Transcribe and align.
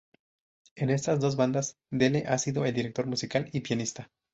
En 0.75 0.89
estas 0.89 1.19
dos 1.19 1.35
bandas, 1.35 1.77
Dele 1.91 2.23
ha 2.27 2.39
sido 2.39 2.65
el 2.65 2.73
director 2.73 3.05
musical 3.05 3.49
y 3.51 3.59
pianista. 3.59 4.09